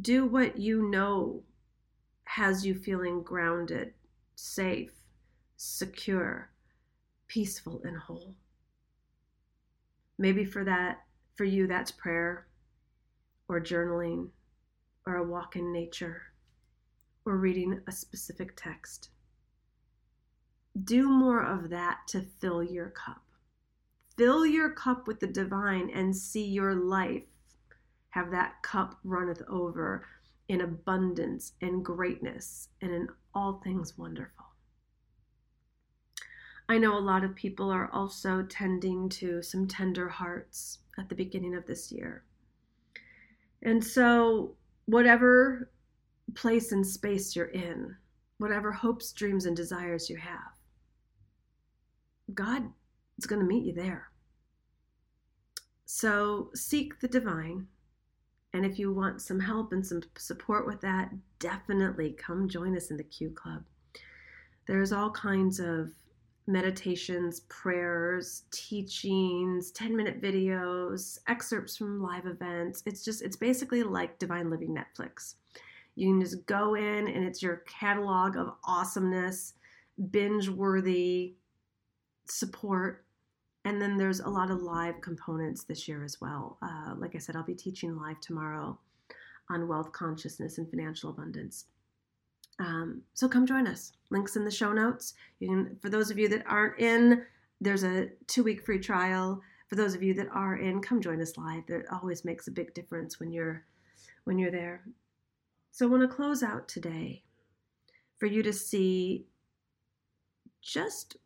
Do 0.00 0.26
what 0.26 0.58
you 0.58 0.88
know 0.88 1.42
has 2.22 2.64
you 2.64 2.72
feeling 2.72 3.24
grounded, 3.24 3.94
safe, 4.36 4.92
secure, 5.56 6.50
peaceful, 7.26 7.82
and 7.84 7.96
whole. 7.96 8.36
Maybe 10.18 10.44
for 10.44 10.64
that, 10.64 11.04
for 11.36 11.44
you, 11.44 11.66
that's 11.66 11.90
prayer 11.90 12.46
or 13.48 13.60
journaling 13.60 14.28
or 15.06 15.16
a 15.16 15.26
walk 15.26 15.56
in 15.56 15.72
nature 15.72 16.22
or 17.24 17.36
reading 17.36 17.80
a 17.86 17.92
specific 17.92 18.56
text. 18.56 19.10
Do 20.84 21.08
more 21.08 21.42
of 21.44 21.70
that 21.70 22.00
to 22.08 22.22
fill 22.40 22.62
your 22.62 22.90
cup. 22.90 23.22
Fill 24.16 24.44
your 24.44 24.70
cup 24.70 25.06
with 25.06 25.20
the 25.20 25.26
divine 25.26 25.90
and 25.90 26.14
see 26.14 26.44
your 26.44 26.74
life 26.74 27.22
have 28.10 28.30
that 28.32 28.62
cup 28.62 28.98
runneth 29.04 29.42
over 29.48 30.04
in 30.48 30.60
abundance 30.60 31.52
and 31.60 31.84
greatness 31.84 32.68
and 32.80 32.90
in 32.90 33.08
all 33.34 33.60
things 33.62 33.96
wonderful. 33.96 34.46
I 36.68 36.78
know 36.78 36.98
a 36.98 37.00
lot 37.00 37.24
of 37.24 37.34
people 37.34 37.70
are 37.70 37.90
also 37.92 38.42
tending 38.42 39.08
to 39.10 39.42
some 39.42 39.66
tender 39.66 40.08
hearts 40.08 40.78
at 40.98 41.08
the 41.08 41.14
beginning 41.14 41.54
of 41.54 41.66
this 41.66 41.90
year. 41.90 42.24
And 43.62 43.82
so, 43.82 44.54
whatever 44.86 45.70
place 46.34 46.72
and 46.72 46.86
space 46.86 47.34
you're 47.34 47.46
in, 47.46 47.96
whatever 48.38 48.70
hopes, 48.70 49.12
dreams, 49.12 49.46
and 49.46 49.56
desires 49.56 50.10
you 50.10 50.16
have, 50.16 50.52
God 52.34 52.62
is 53.16 53.26
going 53.26 53.40
to 53.40 53.46
meet 53.46 53.64
you 53.64 53.72
there. 53.72 54.10
So, 55.86 56.50
seek 56.54 57.00
the 57.00 57.08
divine 57.08 57.66
and 58.52 58.64
if 58.64 58.78
you 58.78 58.92
want 58.92 59.20
some 59.20 59.40
help 59.40 59.72
and 59.72 59.86
some 59.86 60.02
support 60.16 60.66
with 60.66 60.80
that, 60.80 61.12
definitely 61.38 62.12
come 62.12 62.48
join 62.48 62.76
us 62.76 62.90
in 62.90 62.96
the 62.96 63.04
Q 63.04 63.30
Club. 63.30 63.64
There's 64.66 64.92
all 64.92 65.10
kinds 65.10 65.60
of 65.60 65.90
meditations, 66.48 67.40
prayers, 67.48 68.42
teachings, 68.50 69.70
10 69.70 69.96
minute 69.96 70.20
videos, 70.20 71.18
excerpts 71.28 71.76
from 71.76 72.02
live 72.02 72.26
events. 72.26 72.82
It's 72.86 73.04
just, 73.04 73.22
it's 73.22 73.36
basically 73.36 73.82
like 73.84 74.18
Divine 74.18 74.50
Living 74.50 74.74
Netflix. 74.74 75.34
You 75.94 76.08
can 76.08 76.20
just 76.20 76.46
go 76.46 76.74
in 76.74 77.08
and 77.08 77.24
it's 77.24 77.42
your 77.42 77.62
catalog 77.68 78.36
of 78.36 78.54
awesomeness, 78.64 79.54
binge 80.10 80.48
worthy 80.48 81.34
support 82.26 83.04
and 83.64 83.82
then 83.82 83.98
there's 83.98 84.20
a 84.20 84.28
lot 84.28 84.50
of 84.50 84.62
live 84.62 85.00
components 85.02 85.64
this 85.64 85.86
year 85.86 86.02
as 86.02 86.20
well. 86.22 86.56
Uh, 86.62 86.94
like 86.96 87.14
I 87.14 87.18
said, 87.18 87.36
I'll 87.36 87.42
be 87.42 87.54
teaching 87.54 87.96
live 87.96 88.18
tomorrow 88.20 88.78
on 89.50 89.68
wealth 89.68 89.92
consciousness 89.92 90.56
and 90.56 90.70
financial 90.70 91.10
abundance. 91.10 91.66
Um, 92.58 93.02
so 93.14 93.28
come 93.28 93.46
join 93.46 93.66
us. 93.66 93.92
Links 94.10 94.36
in 94.36 94.44
the 94.44 94.50
show 94.50 94.72
notes. 94.72 95.14
You 95.38 95.48
can, 95.48 95.76
for 95.80 95.90
those 95.90 96.10
of 96.10 96.18
you 96.18 96.28
that 96.28 96.44
aren't 96.46 96.80
in, 96.80 97.24
there's 97.60 97.84
a 97.84 98.08
two 98.26 98.42
week 98.42 98.64
free 98.64 98.78
trial. 98.78 99.40
For 99.68 99.76
those 99.76 99.94
of 99.94 100.02
you 100.02 100.14
that 100.14 100.28
are 100.32 100.56
in, 100.56 100.80
come 100.80 101.00
join 101.00 101.20
us 101.20 101.36
live. 101.36 101.66
That 101.66 101.84
always 101.92 102.24
makes 102.24 102.48
a 102.48 102.52
big 102.52 102.74
difference 102.74 103.20
when 103.20 103.30
you're 103.30 103.64
when 104.24 104.38
you're 104.38 104.50
there. 104.50 104.82
So 105.70 105.86
I 105.86 105.90
want 105.90 106.02
to 106.02 106.14
close 106.14 106.42
out 106.42 106.68
today 106.68 107.22
for 108.18 108.26
you 108.26 108.42
to 108.42 108.52
see 108.52 109.26
just 110.60 111.16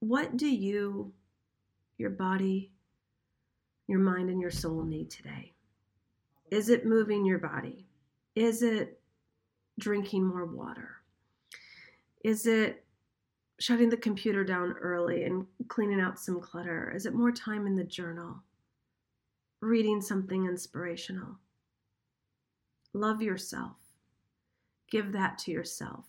what 0.00 0.36
do 0.36 0.46
you 0.46 1.12
your 1.96 2.10
body, 2.10 2.72
your 3.86 4.00
mind, 4.00 4.28
and 4.28 4.40
your 4.40 4.50
soul 4.50 4.82
need 4.82 5.10
today? 5.10 5.52
Is 6.50 6.68
it 6.68 6.86
moving 6.86 7.24
your 7.24 7.38
body? 7.38 7.86
Is 8.34 8.62
it 8.62 9.00
drinking 9.78 10.26
more 10.26 10.46
water? 10.46 11.02
Is 12.24 12.46
it 12.46 12.84
shutting 13.60 13.88
the 13.88 13.96
computer 13.96 14.44
down 14.44 14.72
early 14.80 15.24
and 15.24 15.46
cleaning 15.68 16.00
out 16.00 16.18
some 16.18 16.40
clutter? 16.40 16.92
Is 16.94 17.06
it 17.06 17.14
more 17.14 17.32
time 17.32 17.66
in 17.66 17.74
the 17.74 17.84
journal? 17.84 18.42
Reading 19.60 20.00
something 20.00 20.46
inspirational? 20.46 21.36
Love 22.92 23.22
yourself. 23.22 23.76
Give 24.90 25.12
that 25.12 25.38
to 25.38 25.50
yourself. 25.50 26.04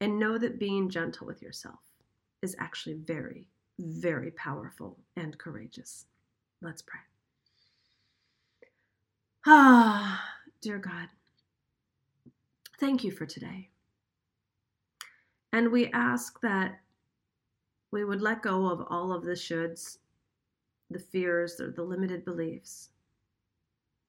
And 0.00 0.18
know 0.18 0.38
that 0.38 0.60
being 0.60 0.88
gentle 0.88 1.26
with 1.26 1.42
yourself 1.42 1.80
is 2.42 2.54
actually 2.58 2.94
very, 2.94 3.48
very 3.80 4.30
powerful 4.30 4.96
and 5.16 5.36
courageous. 5.38 6.06
Let's 6.62 6.82
pray. 6.82 7.00
Ah, 9.46 10.24
dear 10.60 10.78
God, 10.78 11.08
thank 12.78 13.04
you 13.04 13.10
for 13.10 13.26
today. 13.26 13.68
And 15.52 15.72
we 15.72 15.90
ask 15.92 16.40
that 16.40 16.80
we 17.90 18.04
would 18.04 18.20
let 18.20 18.42
go 18.42 18.66
of 18.70 18.86
all 18.90 19.12
of 19.12 19.24
the 19.24 19.32
shoulds, 19.32 19.98
the 20.90 20.98
fears, 20.98 21.60
or 21.60 21.70
the 21.70 21.82
limited 21.82 22.24
beliefs, 22.24 22.90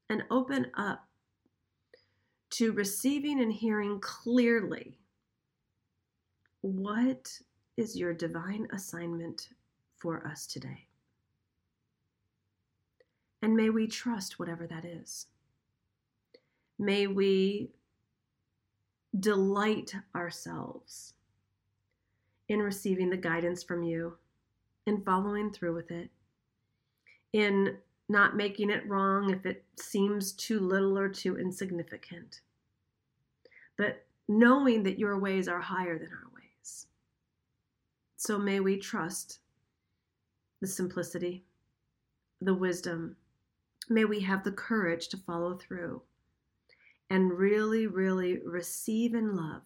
and 0.10 0.23
open 0.29 0.67
up 0.75 1.08
to 2.51 2.71
receiving 2.73 3.41
and 3.41 3.53
hearing 3.53 3.99
clearly 3.99 4.97
what 6.62 7.39
is 7.77 7.97
your 7.97 8.13
divine 8.13 8.67
assignment 8.73 9.49
for 9.95 10.25
us 10.27 10.45
today. 10.45 10.88
And 13.41 13.55
may 13.55 13.69
we 13.69 13.88
trust 13.88 14.39
whatever 14.39 14.67
that 14.67 14.84
is. 14.84 15.27
May 16.77 17.08
we 17.08 17.69
delight 19.17 19.93
ourselves 20.15 21.13
in 22.48 22.60
receiving 22.60 23.10
the 23.10 23.17
guidance 23.17 23.63
from 23.63 23.84
you, 23.84 24.17
in 24.86 25.02
following 25.04 25.52
through 25.52 25.76
with 25.76 25.91
it, 25.91 26.10
in 27.34 27.78
not 28.08 28.36
making 28.36 28.69
it 28.69 28.88
wrong 28.88 29.30
if 29.30 29.45
it 29.45 29.63
seems 29.80 30.32
too 30.34 30.60
little 30.60 30.98
or 30.98 31.08
too 31.08 31.38
insignificant, 31.38 32.41
but 33.78 34.06
knowing 34.28 34.84
that 34.84 35.00
your 35.00 35.19
ways 35.19 35.48
are 35.48 35.62
higher 35.62 35.98
than 35.98 36.10
our 36.10 36.30
ways. 36.36 36.88
So 38.17 38.38
may 38.38 38.60
we 38.60 38.78
trust 38.78 39.39
the 40.60 40.67
simplicity, 40.67 41.45
the 42.41 42.54
wisdom. 42.54 43.15
May 43.89 44.06
we 44.06 44.19
have 44.22 44.43
the 44.43 44.52
courage 44.52 45.08
to 45.10 45.17
follow 45.17 45.56
through 45.56 46.02
and 47.10 47.32
really, 47.32 47.88
really 47.88 48.39
receive 48.45 49.13
and 49.13 49.36
love 49.36 49.62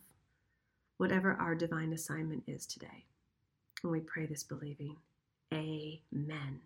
whatever 0.97 1.33
our 1.33 1.55
divine 1.55 1.93
assignment 1.93 2.43
is 2.47 2.65
today. 2.65 3.05
And 3.83 3.91
we 3.91 3.99
pray 3.99 4.25
this 4.25 4.43
believing. 4.43 4.95
Amen. 5.53 6.59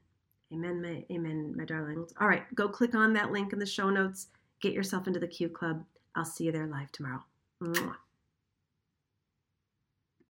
Amen, 0.54 0.82
my, 0.82 1.04
amen, 1.12 1.54
my 1.58 1.66
darlings. 1.66 2.14
All 2.22 2.28
right, 2.28 2.44
go 2.56 2.70
click 2.70 2.96
on 2.96 3.14
that 3.14 3.32
link 3.32 3.52
in 3.52 3.60
the 3.60 3.66
show 3.66 3.90
notes. 3.90 4.28
Get 4.62 4.74
yourself 4.74 5.08
into 5.08 5.20
the 5.20 5.28
Q 5.28 5.50
Club. 5.50 5.84
I'll 6.16 6.26
see 6.26 6.46
you 6.46 6.52
there 6.52 6.68
live 6.68 6.92
tomorrow. 6.92 7.24
Mwah. 7.62 7.96